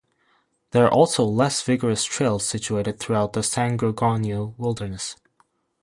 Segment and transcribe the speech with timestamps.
[0.71, 5.15] There are also other less vigorous trails situated throughout the San Gorgonio Wilderness.